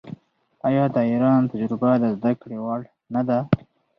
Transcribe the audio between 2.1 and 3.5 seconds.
زده کړې وړ نه ده؟